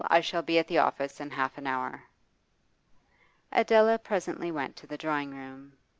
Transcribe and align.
I 0.07 0.19
shall 0.19 0.41
be 0.41 0.57
at 0.57 0.65
the 0.67 0.79
office 0.79 1.19
in 1.19 1.29
half 1.29 1.59
an 1.59 1.67
hour.' 1.67 2.03
Adela 3.51 3.99
presently 3.99 4.51
went 4.51 4.75
to 4.77 4.87
the 4.87 4.97
drawing 4.97 5.29
room. 5.35 5.73